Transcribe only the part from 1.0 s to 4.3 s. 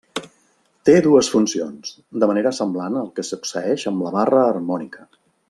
dues funcions, de manera semblant al que succeeix amb la